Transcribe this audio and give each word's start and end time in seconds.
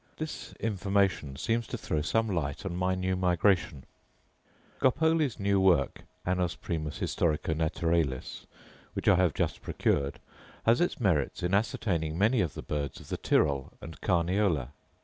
This 0.17 0.53
information 0.53 1.35
seems 1.35 1.67
to 1.67 1.77
throw 1.77 2.01
some 2.01 2.27
light 2.27 2.65
on 2.65 2.75
my 2.75 2.95
new 2.95 3.15
migration. 3.15 3.83
Scopoli's* 4.79 5.39
new 5.39 5.59
work 5.61 6.05
(which 6.25 6.97
I 9.07 9.15
have 9.15 9.33
just 9.35 9.61
procured) 9.61 10.19
has 10.65 10.81
its 10.81 10.99
merits 10.99 11.43
in 11.43 11.53
ascertaining 11.53 12.17
many 12.17 12.41
of 12.41 12.55
the 12.55 12.63
birds 12.63 12.99
of 12.99 13.09
the 13.09 13.17
Tirol 13.19 13.73
and 13.79 14.01
Carniola. 14.01 14.69